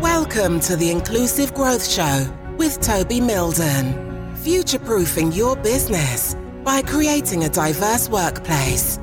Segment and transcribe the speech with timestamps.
[0.00, 4.36] Welcome to the Inclusive Growth Show with Toby Mildon.
[4.38, 9.00] Future proofing your business by creating a diverse workplace.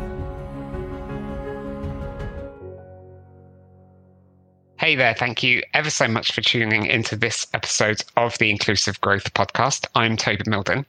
[4.77, 9.01] Hey there, thank you ever so much for tuning into this episode of the Inclusive
[9.01, 9.87] Growth Podcast.
[9.95, 10.85] I'm Toby Mildon,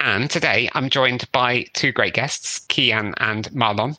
[0.00, 3.96] and today I'm joined by two great guests, Kian and Marlon,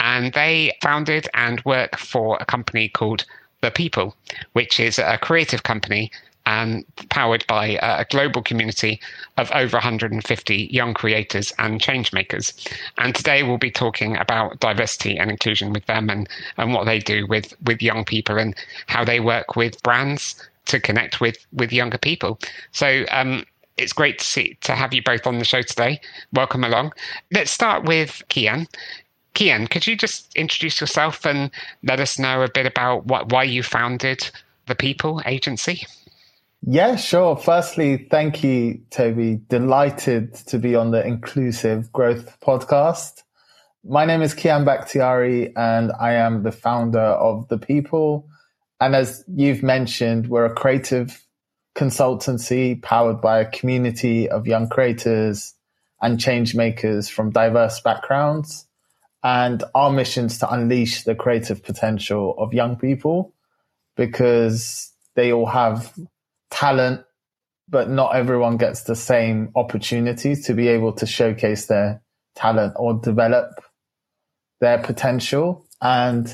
[0.00, 3.26] and they founded and work for a company called
[3.66, 4.14] The People,
[4.52, 6.12] which is a creative company
[6.46, 9.00] and powered by a global community
[9.38, 12.52] of over 150 young creators and change makers.
[12.98, 17.00] And today we'll be talking about diversity and inclusion with them and, and what they
[17.00, 18.54] do with, with young people and
[18.86, 22.38] how they work with brands to connect with, with younger people.
[22.70, 23.44] So um,
[23.76, 26.00] it's great to see to have you both on the show today.
[26.32, 26.92] Welcome along.
[27.32, 28.68] Let's start with Kian.
[29.36, 31.50] Kian, could you just introduce yourself and
[31.82, 34.30] let us know a bit about what, why you founded
[34.66, 35.86] the People Agency?
[36.62, 37.36] Yeah, sure.
[37.36, 39.42] Firstly, thank you, Toby.
[39.50, 43.24] Delighted to be on the Inclusive Growth podcast.
[43.84, 48.26] My name is Kian Bakhtiari and I am the founder of The People.
[48.80, 51.22] And as you've mentioned, we're a creative
[51.76, 55.52] consultancy powered by a community of young creators
[56.00, 58.65] and change makers from diverse backgrounds.
[59.26, 63.34] And our mission is to unleash the creative potential of young people
[63.96, 65.92] because they all have
[66.52, 67.04] talent,
[67.68, 72.02] but not everyone gets the same opportunity to be able to showcase their
[72.36, 73.64] talent or develop
[74.60, 75.66] their potential.
[75.82, 76.32] And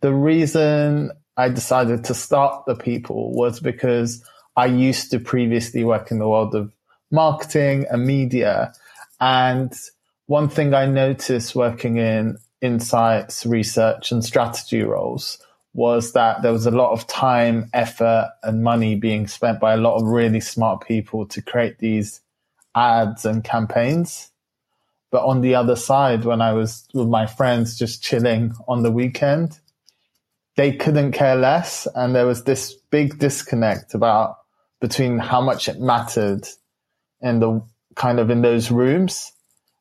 [0.00, 6.12] the reason I decided to start the people was because I used to previously work
[6.12, 6.72] in the world of
[7.10, 8.74] marketing and media.
[9.18, 9.72] And
[10.28, 15.38] one thing I noticed working in insights, research and strategy roles
[15.72, 19.78] was that there was a lot of time, effort, and money being spent by a
[19.78, 22.20] lot of really smart people to create these
[22.74, 24.30] ads and campaigns.
[25.10, 28.92] But on the other side, when I was with my friends just chilling on the
[28.92, 29.58] weekend,
[30.56, 31.88] they couldn't care less.
[31.94, 34.36] And there was this big disconnect about
[34.78, 36.46] between how much it mattered
[37.22, 37.62] in the
[37.94, 39.32] kind of in those rooms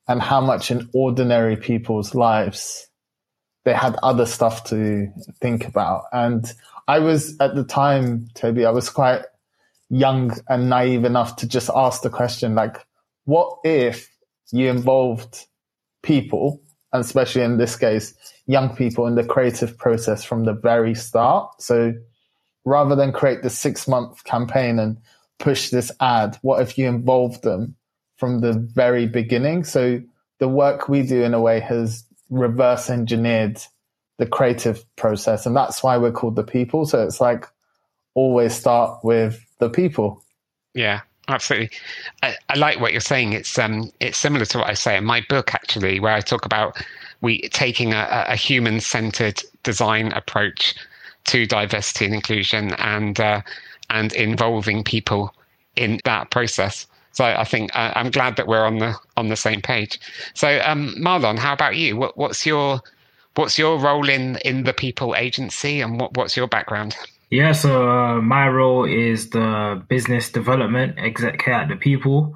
[0.07, 2.87] and how much in ordinary people's lives
[3.65, 6.03] they had other stuff to think about.
[6.13, 6.49] And
[6.87, 9.23] I was at the time, Toby, I was quite
[9.89, 12.77] young and naive enough to just ask the question, like,
[13.25, 14.09] what if
[14.53, 15.45] you involved
[16.01, 16.61] people,
[16.93, 18.13] and especially in this case,
[18.45, 21.61] young people in the creative process from the very start?
[21.61, 21.93] So
[22.63, 24.97] rather than create the six month campaign and
[25.39, 27.75] push this ad, what if you involved them
[28.17, 29.63] from the very beginning?
[29.63, 30.01] So
[30.39, 33.61] the work we do in a way has reverse engineered
[34.17, 35.45] the creative process.
[35.45, 36.85] And that's why we're called the people.
[36.85, 37.47] So it's like
[38.13, 40.23] always start with the people.
[40.73, 41.69] Yeah, absolutely.
[42.23, 43.33] I, I like what you're saying.
[43.33, 46.45] It's um it's similar to what I say in my book actually, where I talk
[46.45, 46.83] about
[47.21, 50.75] we taking a, a human centered design approach
[51.25, 53.41] to diversity and inclusion and uh,
[53.89, 55.33] and involving people
[55.75, 56.87] in that process.
[57.17, 59.99] So I think uh, I'm glad that we're on the on the same page.
[60.35, 61.97] So um, Marlon, how about you?
[61.97, 62.79] What, what's your
[63.33, 66.95] what's your role in in the People Agency, and what, what's your background?
[67.31, 72.35] Yeah, so uh, my role is the business development executive at the People,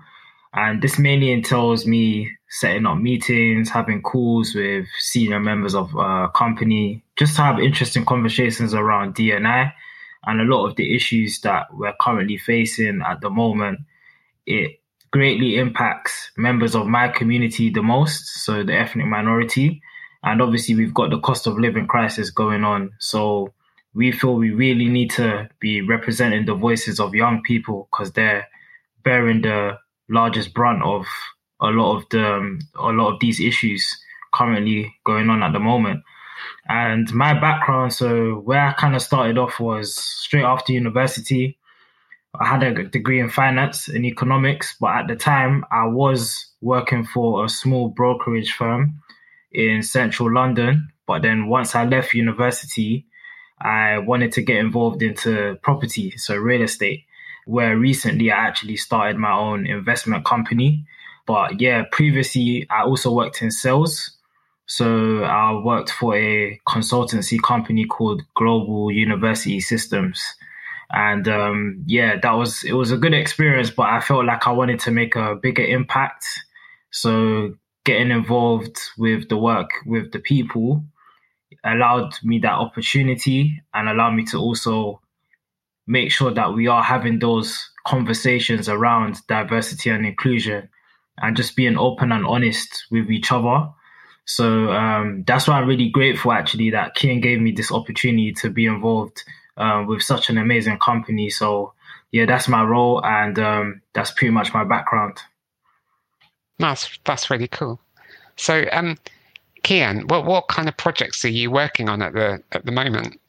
[0.55, 6.27] and this mainly entails me setting up meetings, having calls with senior members of uh,
[6.29, 9.71] company, just to have interesting conversations around DNI
[10.25, 13.79] and a lot of the issues that we're currently facing at the moment
[14.45, 14.79] it
[15.11, 19.81] greatly impacts members of my community the most, so the ethnic minority.
[20.23, 22.91] And obviously, we've got the cost of living crisis going on.
[22.99, 23.53] So
[23.93, 28.47] we feel we really need to be representing the voices of young people because they're
[29.03, 29.77] bearing the
[30.09, 31.05] largest brunt of
[31.59, 33.85] a lot of the um, a lot of these issues
[34.33, 36.03] currently going on at the moment.
[36.67, 41.57] And my background, so where I kind of started off was straight after university.
[42.39, 47.03] I had a degree in finance and economics, but at the time I was working
[47.03, 49.01] for a small brokerage firm
[49.51, 50.89] in central London.
[51.05, 53.05] But then once I left university,
[53.59, 57.03] I wanted to get involved into property, so real estate,
[57.45, 60.85] where recently I actually started my own investment company.
[61.27, 64.17] But yeah, previously I also worked in sales.
[64.67, 70.23] So I worked for a consultancy company called Global University Systems
[70.91, 74.51] and um, yeah, that was it was a good experience, but I felt like I
[74.51, 76.25] wanted to make a bigger impact.
[76.91, 77.55] So
[77.85, 80.83] getting involved with the work with the people
[81.63, 85.01] allowed me that opportunity and allowed me to also
[85.87, 90.69] make sure that we are having those conversations around diversity and inclusion
[91.17, 93.69] and just being open and honest with each other.
[94.25, 98.49] So um, that's why I'm really grateful actually that Kian gave me this opportunity to
[98.49, 99.23] be involved
[99.61, 101.29] uh, with such an amazing company.
[101.29, 101.73] So
[102.11, 105.19] yeah, that's my role and um, that's pretty much my background.
[106.59, 107.79] That's that's really cool.
[108.35, 108.97] So, um,
[109.63, 113.19] Kian, what what kind of projects are you working on at the at the moment?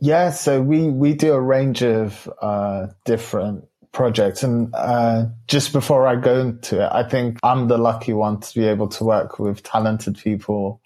[0.00, 6.06] Yeah, so we we do a range of uh, different projects, and uh, just before
[6.06, 9.38] I go into it, I think I'm the lucky one to be able to work
[9.38, 10.80] with talented people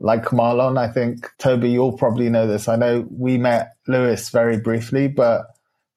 [0.00, 0.78] like Marlon.
[0.78, 2.68] I think Toby, you'll probably know this.
[2.68, 5.46] I know we met Lewis very briefly, but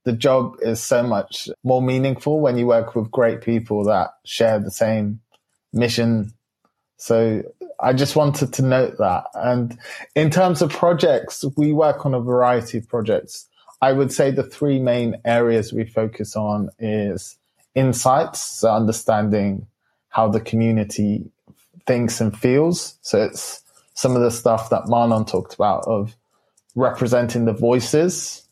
[0.05, 4.59] the job is so much more meaningful when you work with great people that share
[4.59, 5.19] the same
[5.73, 6.33] mission.
[6.97, 7.43] So
[7.79, 9.25] I just wanted to note that.
[9.33, 9.77] And
[10.15, 13.47] in terms of projects, we work on a variety of projects.
[13.81, 17.37] I would say the three main areas we focus on is
[17.75, 19.67] insights, so understanding
[20.09, 21.23] how the community
[21.85, 22.97] thinks and feels.
[23.01, 23.63] So it's
[23.99, 26.15] some of the stuff that Marlon talked about of
[26.73, 28.47] representing the voices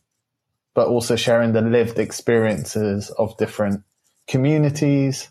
[0.76, 3.82] but also sharing the lived experiences of different
[4.28, 5.30] communities.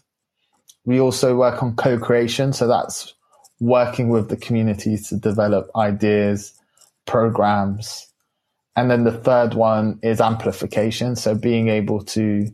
[0.87, 2.55] We also work on co-creation.
[2.55, 3.15] So that's
[3.61, 6.59] working with the communities to develop ideas,
[7.05, 8.11] programs.
[8.75, 11.15] And then the third one is amplification.
[11.15, 12.51] So being able to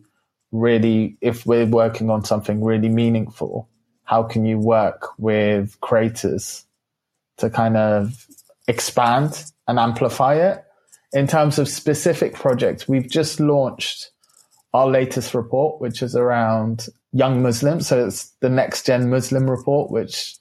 [0.50, 3.68] really, if we're working on something really meaningful,
[4.02, 6.66] how can you work with creators
[7.38, 8.26] to kind of
[8.68, 10.64] expand and amplify it?
[11.12, 14.10] in terms of specific projects, we've just launched
[14.72, 17.86] our latest report, which is around young Muslims.
[17.86, 20.36] So it's the next gen Muslim report, which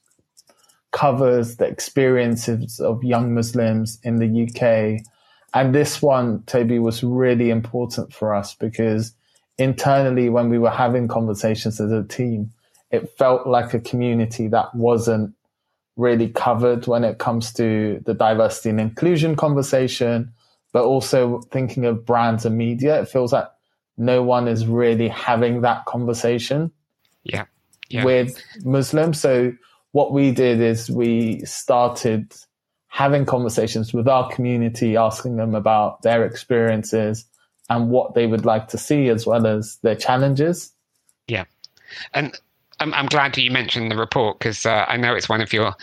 [0.93, 5.05] covers the experiences of young Muslims in the UK.
[5.53, 9.13] And this one, Toby, was really important for us because
[9.57, 12.53] internally, when we were having conversations as a team,
[12.89, 15.33] it felt like a community that wasn't
[15.97, 20.33] really covered when it comes to the diversity and inclusion conversation
[20.71, 23.47] but also thinking of brands and media, it feels like
[23.97, 26.71] no one is really having that conversation
[27.23, 27.45] yeah.
[27.89, 28.05] yeah.
[28.05, 29.19] with Muslims.
[29.19, 29.53] So
[29.91, 32.33] what we did is we started
[32.87, 37.25] having conversations with our community, asking them about their experiences
[37.69, 40.73] and what they would like to see as well as their challenges.
[41.27, 41.45] Yeah.
[42.13, 42.37] And
[42.81, 45.73] I'm, I'm glad you mentioned the report because uh, I know it's one of your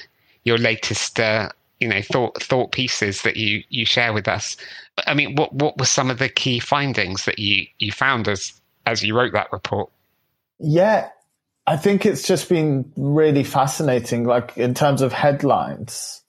[0.44, 1.50] your latest uh,
[1.80, 4.56] you know thought thought pieces that you you share with us.
[5.06, 8.52] I mean, what what were some of the key findings that you you found as
[8.84, 9.90] as you wrote that report?
[10.58, 11.10] Yeah,
[11.66, 14.24] I think it's just been really fascinating.
[14.24, 16.22] Like in terms of headlines,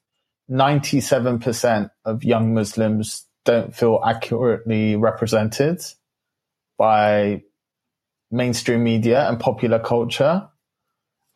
[0.48, 5.82] ninety seven percent of young Muslims don't feel accurately represented
[6.78, 7.42] by
[8.32, 10.48] mainstream media and popular culture.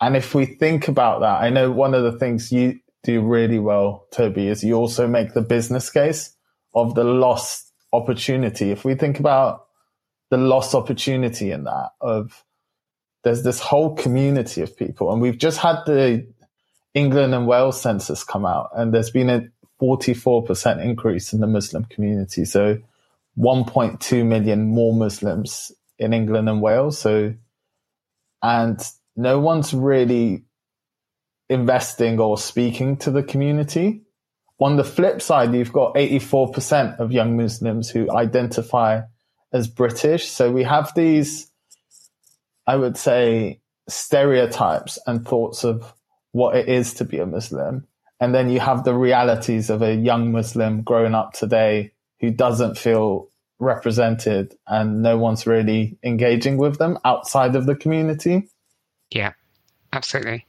[0.04, 3.58] And if we think about that, I know one of the things you do really
[3.58, 6.36] well, Toby, is you also make the business case
[6.76, 8.72] of the lost opportunity.
[8.72, 9.66] If we think about
[10.30, 12.44] the lost opportunity in that of
[13.24, 16.28] there's this whole community of people and we've just had the
[16.94, 19.48] England and Wales census come out and there's been a
[19.82, 22.44] 44% increase in the Muslim community.
[22.44, 22.78] So
[23.38, 26.98] 1.2 million more Muslims in England and Wales.
[26.98, 27.34] So,
[28.42, 30.44] and no one's really
[31.50, 34.02] investing or speaking to the community.
[34.60, 39.02] On the flip side, you've got 84% of young Muslims who identify
[39.52, 40.30] as British.
[40.30, 41.52] So we have these,
[42.66, 45.94] I would say, stereotypes and thoughts of
[46.32, 47.88] what it is to be a Muslim.
[48.20, 52.78] And then you have the realities of a young Muslim growing up today who doesn't
[52.78, 53.30] feel
[53.60, 58.50] represented and no one's really engaging with them outside of the community.
[59.14, 59.34] Yeah,
[59.94, 60.46] absolutely.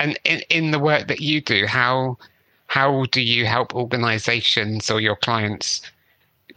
[0.00, 2.18] And in, in the work that you do, how
[2.66, 5.80] how do you help organizations or your clients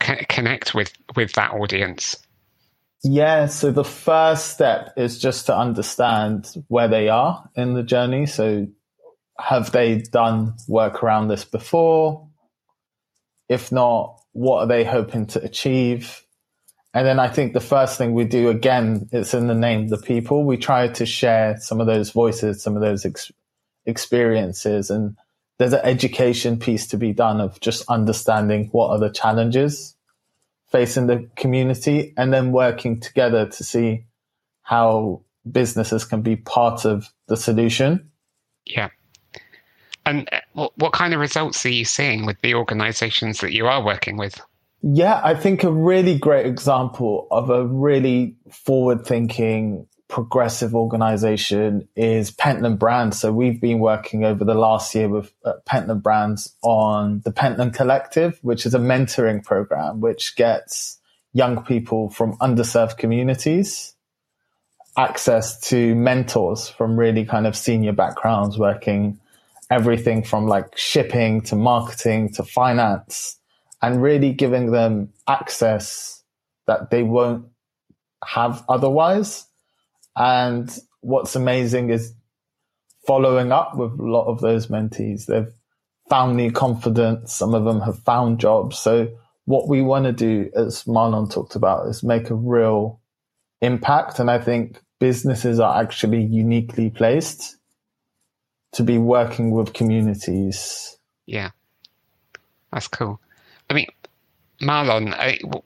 [0.03, 2.18] c- connect with with that audience?
[3.03, 8.25] Yeah, so the first step is just to understand where they are in the journey.
[8.27, 8.68] So
[9.39, 12.27] have they done work around this before?
[13.50, 16.24] If not, what are they hoping to achieve?
[16.93, 19.89] And then I think the first thing we do again, it's in the name, of
[19.89, 20.43] the people.
[20.43, 23.31] We try to share some of those voices, some of those ex-
[23.86, 25.15] experiences, and
[25.57, 29.95] there's an education piece to be done of just understanding what are the challenges
[30.71, 34.05] facing the community, and then working together to see
[34.62, 38.10] how businesses can be part of the solution.
[38.65, 38.89] Yeah.
[40.05, 43.83] And uh, what kind of results are you seeing with the organizations that you are
[43.83, 44.41] working with?
[44.83, 52.31] Yeah, I think a really great example of a really forward thinking, progressive organization is
[52.31, 53.19] Pentland Brands.
[53.19, 57.75] So we've been working over the last year with uh, Pentland Brands on the Pentland
[57.75, 61.00] Collective, which is a mentoring program which gets
[61.31, 63.95] young people from underserved communities
[64.97, 69.17] access to mentors from really kind of senior backgrounds working
[69.69, 73.38] everything from like shipping to marketing to finance
[73.81, 76.23] and really giving them access
[76.67, 77.45] that they won't
[78.23, 79.47] have otherwise.
[80.15, 80.69] And
[81.01, 82.13] what's amazing is
[83.07, 85.25] following up with a lot of those mentees.
[85.25, 85.51] They've
[86.09, 87.33] found new confidence.
[87.33, 88.77] Some of them have found jobs.
[88.77, 89.09] So
[89.45, 93.00] what we want to do, as Marlon talked about, is make a real
[93.61, 94.19] impact.
[94.19, 97.57] And I think businesses are actually uniquely placed
[98.73, 100.97] to be working with communities.
[101.25, 101.50] Yeah,
[102.71, 103.19] that's cool.
[103.72, 103.88] I mean,
[104.62, 105.16] Marlon,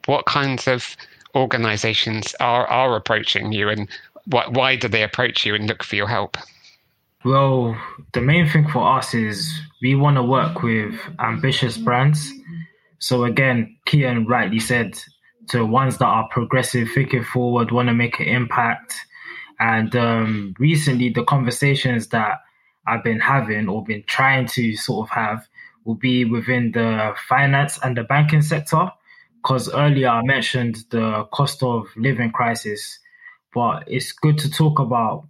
[0.06, 0.96] what kinds of
[1.34, 3.88] organizations are, are approaching you and
[4.26, 6.36] why, why do they approach you and look for your help?
[7.24, 7.76] Well,
[8.12, 12.32] the main thing for us is we want to work with ambitious brands.
[13.00, 14.96] So again, Kian rightly said
[15.48, 18.94] to ones that are progressive, thinking forward, want to make an impact.
[19.58, 22.38] And um, recently, the conversations that
[22.86, 25.48] I've been having or been trying to sort of have
[25.86, 28.90] will be within the finance and the banking sector.
[29.36, 32.98] Because earlier I mentioned the cost of living crisis,
[33.54, 35.28] but it's good to talk about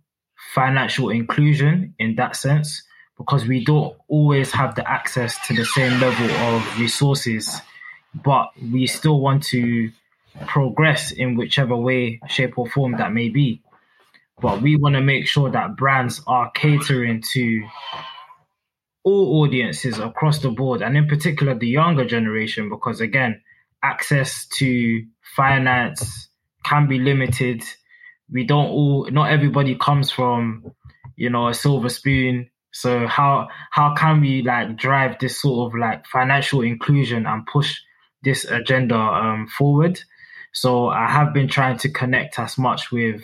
[0.55, 2.83] financial inclusion in that sense
[3.19, 7.61] because we don't always have the access to the same level of resources,
[8.15, 9.91] but we still want to
[10.47, 13.63] progress in whichever way, shape, or form that may be
[14.41, 17.67] but we want to make sure that brands are catering to
[19.07, 23.41] all audiences across the board and in particular the younger generation because again
[23.81, 25.05] access to
[25.37, 26.29] finance
[26.65, 27.63] can be limited.
[28.29, 30.73] We don't all not everybody comes from
[31.15, 32.51] you know a silver spoon.
[32.73, 37.79] So how how can we like drive this sort of like financial inclusion and push
[38.25, 40.01] this agenda um, forward?
[40.53, 43.23] So i have been trying to connect as much with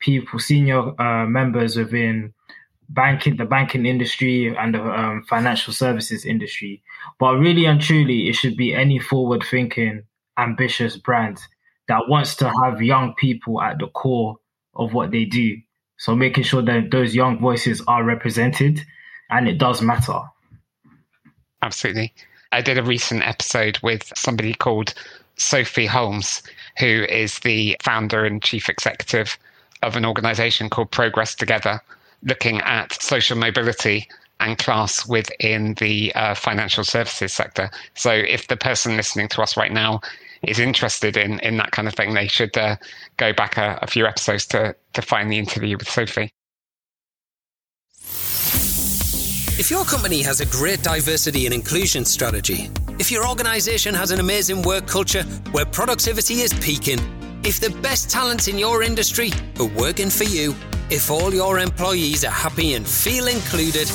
[0.00, 2.34] people, senior uh, members within
[2.88, 6.82] banking, the banking industry and the um, financial services industry.
[7.18, 10.04] But really and truly, it should be any forward thinking,
[10.38, 11.38] ambitious brand
[11.88, 14.36] that wants to have young people at the core
[14.74, 15.56] of what they do.
[15.96, 18.80] So making sure that those young voices are represented
[19.30, 20.20] and it does matter.
[21.62, 22.12] Absolutely.
[22.52, 24.94] I did a recent episode with somebody called
[25.36, 26.42] Sophie Holmes,
[26.78, 29.38] who is the founder and chief executive
[29.82, 31.80] of an organization called Progress Together,
[32.24, 34.08] looking at social mobility
[34.40, 37.70] and class within the uh, financial services sector.
[37.94, 40.00] So, if the person listening to us right now
[40.42, 42.76] is interested in in that kind of thing, they should uh,
[43.16, 46.30] go back a, a few episodes to to find the interview with Sophie.
[49.56, 54.18] If your company has a great diversity and inclusion strategy, if your organization has an
[54.18, 56.98] amazing work culture where productivity is peaking
[57.44, 60.54] if the best talents in your industry are working for you,
[60.90, 63.86] if all your employees are happy and feel included,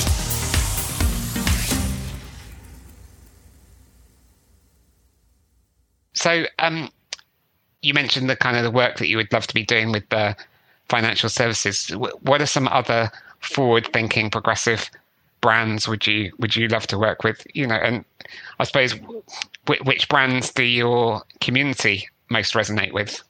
[6.15, 6.89] So, um,
[7.83, 10.09] you mentioned the kind of the work that you would love to be doing with
[10.09, 10.35] the
[10.89, 11.91] financial services.
[11.91, 14.91] What are some other forward-thinking, progressive
[15.43, 17.47] brands would you would you love to work with?
[17.53, 18.03] You know, and
[18.59, 18.95] I suppose
[19.67, 23.23] which brands do your community most resonate with?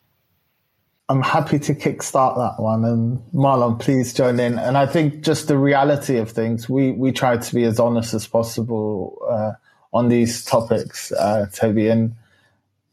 [1.09, 2.85] I'm happy to kickstart that one.
[2.85, 4.59] And Marlon, please join in.
[4.59, 8.15] And I think just the reality of things, we, we try to be as honest
[8.15, 9.53] as possible uh,
[9.93, 11.89] on these topics, uh, Toby.
[11.89, 12.15] And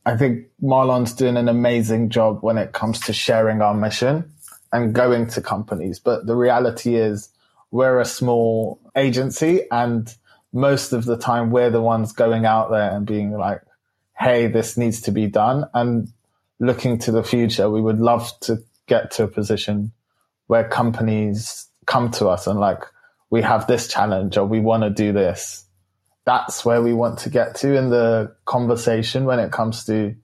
[0.05, 4.29] I think Marlon's doing an amazing job when it comes to sharing our mission
[4.73, 5.99] and going to companies.
[5.99, 7.29] But the reality is,
[7.71, 10.13] we're a small agency and
[10.53, 13.61] most of the time we're the ones going out there and being like,
[14.19, 15.63] Hey, this needs to be done.
[15.73, 16.11] And
[16.61, 19.91] looking to the future, we would love to get to a position
[20.47, 22.83] where companies come to us and like,
[23.31, 25.65] we have this challenge or we want to do this.
[26.25, 30.15] That's where we want to get to in the conversation when it comes to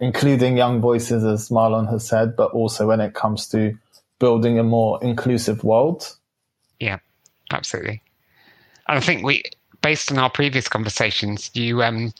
[0.00, 3.78] including young voices, as Marlon has said, but also when it comes to
[4.18, 6.16] building a more inclusive world.
[6.80, 6.98] Yeah,
[7.52, 8.02] absolutely.
[8.88, 9.44] And I think we,
[9.80, 12.12] based on our previous conversations, you um,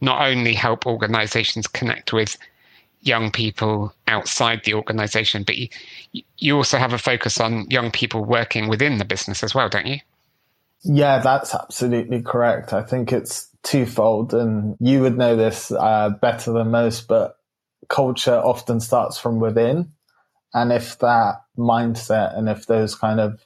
[0.00, 2.36] not only help organizations connect with
[3.00, 5.68] young people outside the organization, but you,
[6.38, 9.86] you also have a focus on young people working within the business as well, don't
[9.86, 9.98] you?
[10.82, 12.72] Yeah, that's absolutely correct.
[12.72, 17.36] I think it's twofold, and you would know this uh, better than most, but
[17.88, 19.92] culture often starts from within.
[20.52, 23.44] And if that mindset and if those kind of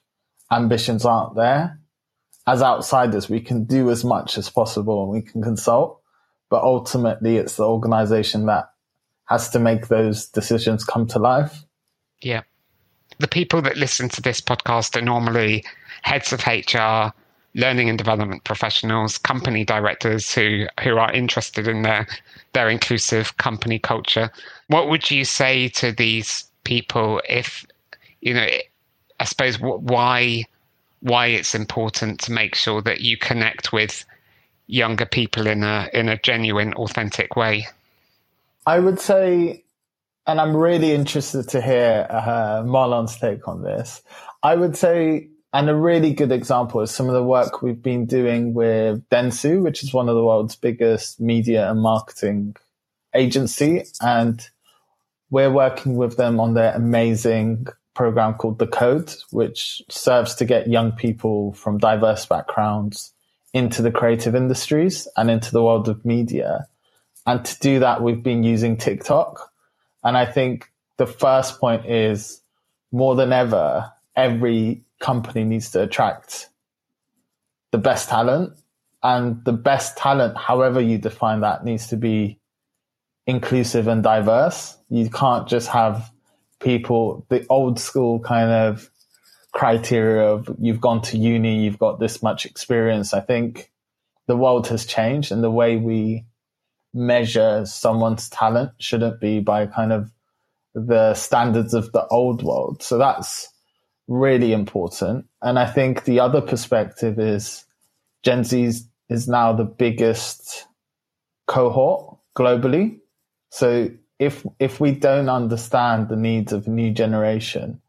[0.51, 1.81] ambitions aren't there,
[2.47, 6.01] as outsiders, we can do as much as possible and we can consult.
[6.51, 8.71] But ultimately, it's the organization that
[9.27, 11.65] has to make those decisions come to life.
[12.21, 12.43] Yeah.
[13.19, 15.65] The people that listen to this podcast are normally
[16.03, 17.13] heads of HR,
[17.55, 22.07] learning and development professionals, company directors who who are interested in their
[22.53, 24.31] their inclusive company culture.
[24.67, 27.65] What would you say to these people if
[28.21, 28.49] you know?
[29.21, 30.45] I suppose why
[31.01, 34.05] why it's important to make sure that you connect with
[34.67, 37.67] younger people in a in a genuine, authentic way.
[38.67, 39.65] I would say,
[40.27, 44.03] and I'm really interested to hear uh, Marlon's take on this.
[44.43, 48.07] I would say and a really good example is some of the work we've been
[48.07, 52.57] doing with Dentsu, which is one of the world's biggest media and marketing
[53.15, 53.85] agency.
[54.01, 54.45] And
[55.31, 60.67] we're working with them on their amazing program called The Code, which serves to get
[60.67, 63.13] young people from diverse backgrounds
[63.53, 66.67] into the creative industries and into the world of media.
[67.27, 69.51] And to do that, we've been using TikTok.
[70.03, 72.43] And I think the first point is
[72.93, 76.49] more than ever, every company needs to attract
[77.73, 78.53] the best talent
[79.03, 82.39] and the best talent, however you define that, needs to be
[83.27, 84.79] inclusive and diverse.
[84.89, 86.11] You can't just have
[86.61, 88.91] people, the old school kind of
[89.53, 93.13] criteria of you've gone to uni, you've got this much experience.
[93.13, 93.71] I think
[94.27, 96.25] the world has changed and the way we
[96.95, 100.11] measure someone's talent shouldn't be by kind of
[100.75, 102.83] the standards of the old world.
[102.83, 103.49] So that's
[104.09, 105.27] really important.
[105.43, 107.65] And I think the other perspective is
[108.23, 108.73] Gen Z
[109.09, 110.67] is now the biggest
[111.47, 112.99] cohort globally.
[113.51, 117.81] So if if we don't understand the needs of a new generation,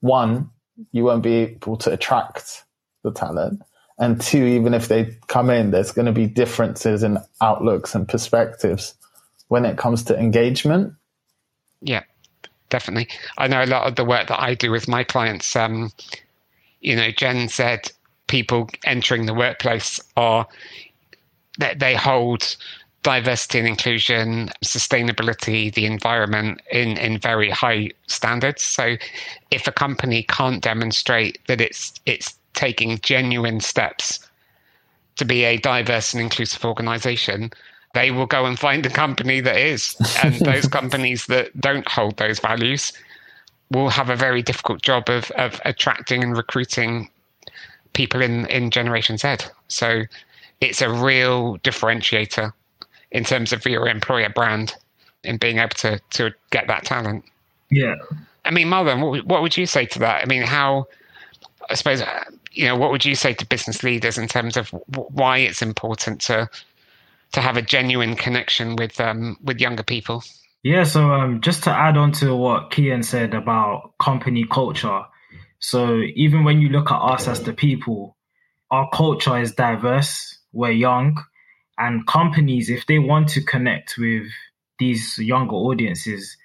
[0.00, 0.50] one,
[0.92, 2.64] you won't be able to attract
[3.02, 3.62] the talent.
[3.98, 8.08] And two, even if they come in, there's going to be differences in outlooks and
[8.08, 8.94] perspectives
[9.48, 10.94] when it comes to engagement.
[11.80, 12.02] Yeah
[12.74, 13.06] definitely.
[13.38, 15.54] I know a lot of the work that I do with my clients.
[15.54, 15.92] Um,
[16.80, 17.76] you know, Gen Z
[18.26, 20.46] people entering the workplace are
[21.58, 22.56] that they hold
[23.04, 28.64] diversity and inclusion, sustainability, the environment in, in very high standards.
[28.64, 28.96] So
[29.52, 34.18] if a company can't demonstrate that it's it's taking genuine steps
[35.16, 37.52] to be a diverse and inclusive organization,
[37.94, 39.96] they will go and find a company that is.
[40.22, 42.92] And those companies that don't hold those values
[43.70, 47.08] will have a very difficult job of, of attracting and recruiting
[47.92, 49.36] people in, in Generation Z.
[49.68, 50.02] So
[50.60, 52.52] it's a real differentiator
[53.12, 54.74] in terms of your employer brand
[55.22, 57.24] in being able to, to get that talent.
[57.70, 57.94] Yeah.
[58.44, 60.22] I mean, Marlon, what, what would you say to that?
[60.22, 60.86] I mean, how,
[61.70, 62.02] I suppose,
[62.54, 66.20] you know, what would you say to business leaders in terms of why it's important
[66.22, 66.48] to
[67.34, 70.22] to have a genuine connection with um, with younger people.
[70.62, 75.02] Yeah, so um, just to add on to what Kian said about company culture.
[75.58, 78.16] So even when you look at us as the people,
[78.70, 80.38] our culture is diverse.
[80.52, 81.22] We're young,
[81.76, 84.26] and companies, if they want to connect with
[84.78, 86.36] these younger audiences,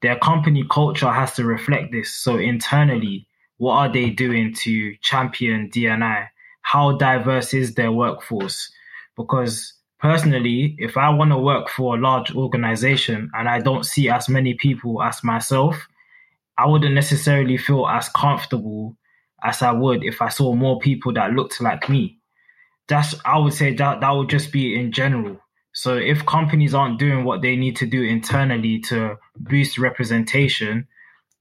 [0.00, 2.12] their company culture has to reflect this.
[2.12, 3.25] So internally,
[3.58, 6.28] what are they doing to champion DNI?
[6.62, 8.70] How diverse is their workforce?
[9.16, 14.08] Because personally, if I want to work for a large organization and I don't see
[14.10, 15.86] as many people as myself,
[16.58, 18.96] I wouldn't necessarily feel as comfortable
[19.42, 22.18] as I would if I saw more people that looked like me.
[22.88, 25.40] That's I would say that that would just be in general.
[25.72, 30.88] So if companies aren't doing what they need to do internally to boost representation,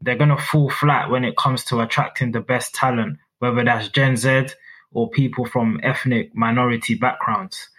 [0.02, 3.90] they're going to fall flat when it comes to attracting the best talent whether that's
[3.90, 4.48] Gen Z
[4.92, 7.70] or people from ethnic minority backgrounds.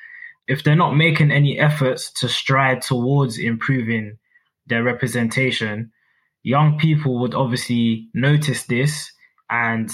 [0.48, 4.18] If they're not making any efforts to stride towards improving
[4.66, 5.92] their representation,
[6.42, 9.11] young people would obviously notice this.
[9.50, 9.90] And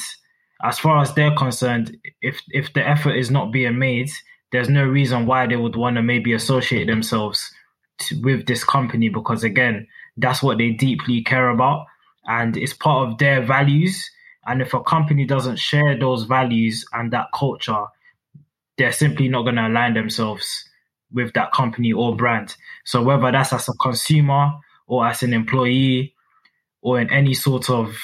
[0.63, 4.11] as far as they're concerned, if, if the effort is not being made,
[4.51, 7.51] there's no reason why they would want to maybe associate themselves
[8.01, 9.87] to, with this company because again,
[10.19, 11.87] that's what they deeply care about
[12.27, 14.11] and it's part of their values.
[14.47, 17.85] And if a company doesn't share those values and that culture,
[18.79, 20.69] they're simply not going to align themselves
[21.13, 22.57] with that company or brand.
[22.85, 24.51] So whether that's as a consumer
[24.87, 26.15] or as an employee
[26.81, 27.97] or in any sort of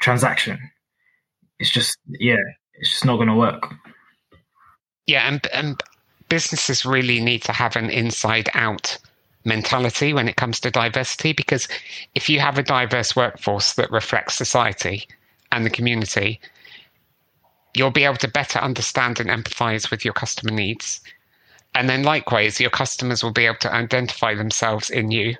[0.00, 0.58] transaction,
[1.58, 2.36] it's just yeah,
[2.74, 3.74] it's just not going to work.
[5.06, 5.80] Yeah, and and
[6.28, 8.98] businesses really need to have an inside out
[9.44, 11.66] mentality when it comes to diversity because
[12.14, 15.08] if you have a diverse workforce that reflects society
[15.52, 16.40] and the community,
[17.74, 21.00] you'll be able to better understand and empathize with your customer needs.
[21.74, 25.36] And then likewise, your customers will be able to identify themselves in you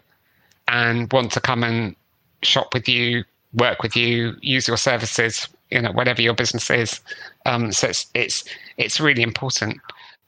[0.68, 1.96] and want to come and
[2.42, 7.00] shop with you, work with you, use your services, you know, whatever your business is.
[7.46, 8.44] Um, so it's it's
[8.76, 9.80] it's really important.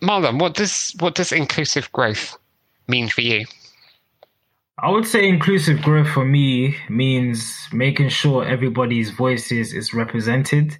[0.02, 2.36] Marlon, what does what does inclusive growth
[2.88, 3.46] mean for you?
[4.82, 10.76] I would say inclusive growth for me means making sure everybody's voices is represented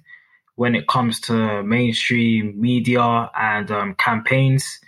[0.55, 4.81] when it comes to mainstream media and um, campaigns.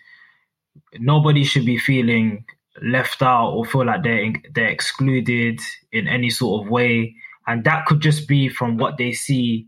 [0.99, 2.43] Nobody should be feeling
[2.81, 5.61] left out or feel like they're they're excluded
[5.93, 7.15] in any sort of way,
[7.47, 9.67] and that could just be from what they see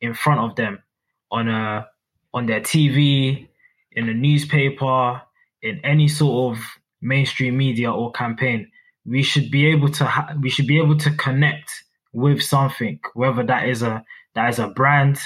[0.00, 0.82] in front of them
[1.30, 1.86] on a
[2.34, 3.46] on their TV,
[3.92, 5.22] in a newspaper,
[5.62, 6.64] in any sort of
[7.00, 8.72] mainstream media or campaign
[9.08, 13.42] we should be able to ha- we should be able to connect with something, whether
[13.44, 15.18] that is a that is a brand,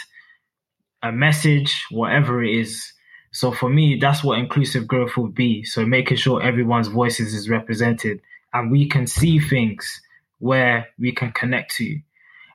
[1.02, 2.92] a message, whatever it is.
[3.32, 5.64] So for me, that's what inclusive growth would be.
[5.64, 8.20] So making sure everyone's voices is represented
[8.52, 10.00] and we can see things
[10.38, 11.98] where we can connect to.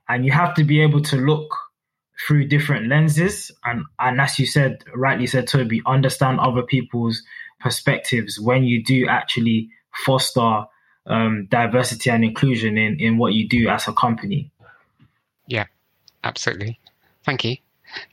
[0.07, 1.49] And you have to be able to look
[2.27, 7.21] through different lenses and, and as you said, rightly said, Toby, understand other people's
[7.59, 9.69] perspectives when you do actually
[10.05, 10.65] foster
[11.07, 14.51] um, diversity and inclusion in, in what you do as a company.
[15.47, 15.65] Yeah,
[16.23, 16.79] absolutely.
[17.23, 17.57] Thank you.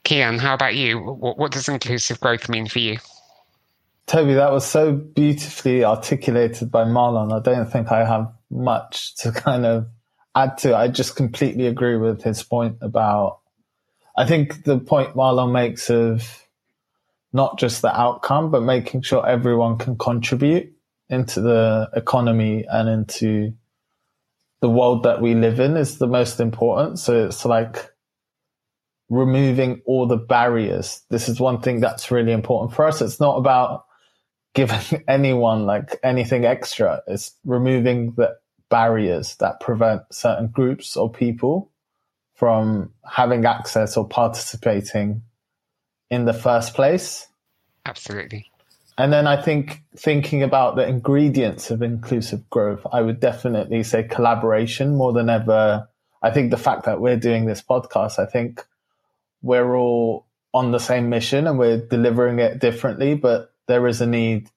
[0.05, 0.99] Kian, how about you?
[0.99, 2.99] What, what does inclusive growth mean for you?
[4.07, 7.33] Toby, that was so beautifully articulated by Marlon.
[7.33, 9.89] I don't think I have much to kind of
[10.35, 10.77] add to.
[10.77, 13.41] I just completely agree with his point about.
[14.17, 16.47] I think the point Marlon makes of
[17.33, 20.74] not just the outcome, but making sure everyone can contribute
[21.09, 23.53] into the economy and into
[24.61, 26.99] the world that we live in is the most important.
[26.99, 27.91] So it's like
[29.11, 31.03] removing all the barriers.
[31.11, 33.03] This is one thing that's really important for us.
[33.03, 33.85] It's not about
[34.55, 37.03] giving anyone like anything extra.
[37.07, 38.37] It's removing the
[38.71, 41.71] barriers that prevent certain groups or people
[42.35, 45.23] from having access or participating
[46.11, 47.27] in the first place.
[47.87, 48.51] Absolutely.
[48.97, 54.05] And then I think thinking about the ingredients of inclusive growth, I would definitely say
[54.05, 55.89] collaboration more than ever.
[56.23, 58.65] I think the fact that we're doing this podcast, I think
[59.43, 64.07] we're all on the same mission and we're delivering it differently, but there is a
[64.07, 64.49] need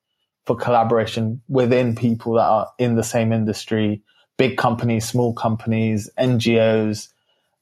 [0.46, 4.02] for collaboration within people that are in the same industry,
[4.38, 7.10] big companies, small companies, NGOs,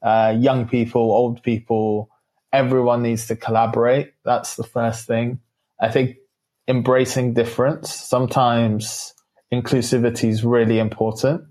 [0.04, 2.10] uh, young people, old people.
[2.52, 4.14] Everyone needs to collaborate.
[4.24, 5.40] That's the first thing.
[5.80, 6.18] I think
[6.68, 7.94] embracing difference.
[7.94, 9.14] Sometimes
[9.54, 11.44] inclusivity is really important,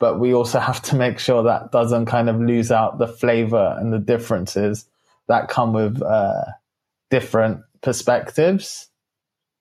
[0.00, 3.76] but we also have to make sure that doesn't kind of lose out the flavor
[3.78, 4.86] and the differences
[5.28, 6.44] that come with uh,
[7.10, 8.88] different perspectives.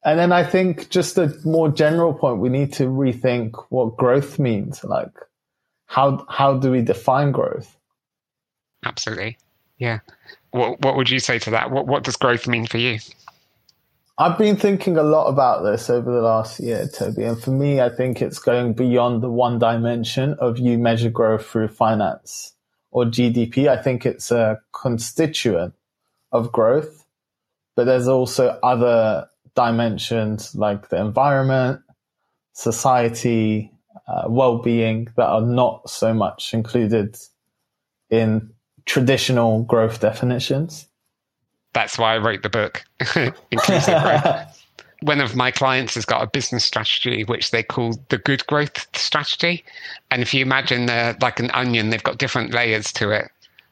[0.03, 4.37] And then I think just a more general point, we need to rethink what growth
[4.37, 4.83] means.
[4.83, 5.09] Like,
[5.87, 7.75] how how do we define growth?
[8.85, 9.37] Absolutely,
[9.79, 9.99] yeah.
[10.51, 11.71] What what would you say to that?
[11.71, 12.99] What what does growth mean for you?
[14.17, 17.23] I've been thinking a lot about this over the last year, Toby.
[17.23, 21.45] And for me, I think it's going beyond the one dimension of you measure growth
[21.45, 22.53] through finance
[22.91, 23.67] or GDP.
[23.67, 25.73] I think it's a constituent
[26.31, 27.05] of growth,
[27.75, 31.81] but there's also other dimensions like the environment,
[32.53, 33.69] society,
[34.07, 37.17] uh, well-being that are not so much included
[38.09, 38.51] in
[38.85, 40.87] traditional growth definitions
[41.75, 42.83] that's why I wrote the book,
[43.51, 44.61] Inclusive Growth.
[45.01, 48.87] One of my clients has got a business strategy which they call the good growth
[48.97, 49.63] strategy.
[50.09, 53.29] And if you imagine the, like an onion, they've got different layers to it.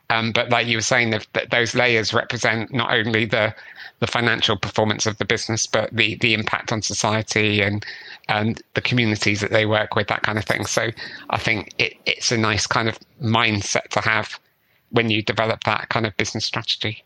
[0.10, 3.56] Um, but like you were saying, that those layers represent not only the
[4.00, 7.86] the financial performance of the business, but the the impact on society and
[8.28, 10.66] and the communities that they work with, that kind of thing.
[10.66, 10.90] So
[11.30, 14.40] I think it, it's a nice kind of mindset to have
[14.92, 17.04] when you develop that kind of business strategy.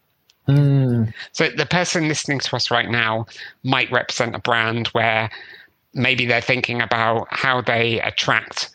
[0.47, 1.13] Mm.
[1.33, 3.25] So the person listening to us right now
[3.63, 5.29] might represent a brand where
[5.93, 8.69] maybe they're thinking about how they attract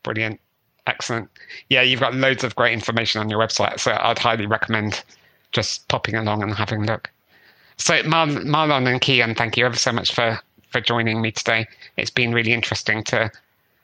[0.04, 0.42] Brilliant.
[0.88, 1.30] Excellent.
[1.70, 3.80] Yeah, you've got loads of great information on your website.
[3.80, 5.04] So I'd highly recommend
[5.52, 7.10] just popping along and having a look.
[7.78, 11.68] So Mar- Marlon and Kian, thank you ever so much for, for joining me today.
[11.98, 13.32] It's been really interesting to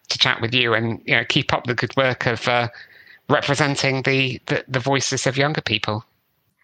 [0.10, 2.67] to chat with you and you know keep up the good work of uh,
[3.30, 6.06] representing the, the the voices of younger people.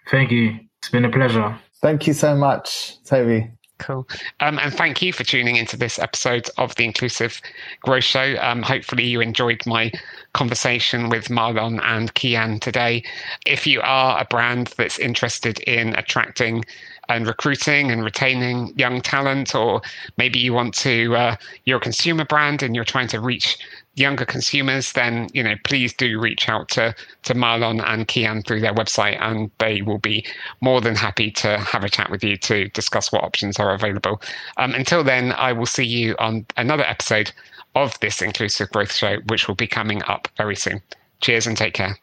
[0.10, 0.60] Thank you.
[0.80, 1.58] It's been a pleasure.
[1.84, 3.52] Thank you so much, Toby.
[3.78, 4.08] Cool.
[4.40, 7.42] Um, and thank you for tuning into this episode of the Inclusive
[7.82, 8.38] Growth Show.
[8.40, 9.92] Um, hopefully, you enjoyed my
[10.32, 13.04] conversation with Marlon and Kian today.
[13.46, 16.64] If you are a brand that's interested in attracting
[17.10, 19.82] and recruiting and retaining young talent, or
[20.16, 23.58] maybe you want to, uh, you're a consumer brand and you're trying to reach
[23.96, 28.62] younger consumers, then you know please do reach out to to Marlon and Kian through
[28.62, 30.26] their website, and they will be
[30.62, 34.22] more than happy to have a chat with you to discuss what options are available.
[34.58, 37.32] Um, until then, I will see you on another episode
[37.76, 40.82] of this inclusive growth show, which will be coming up very soon.
[41.22, 41.98] Cheers and take care.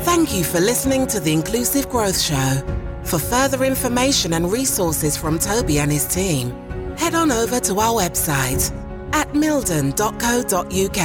[0.00, 2.62] Thank you for listening to the Inclusive Growth Show.
[3.04, 6.50] For further information and resources from Toby and his team,
[6.96, 8.72] head on over to our website
[9.12, 11.00] at mildon.co.uk.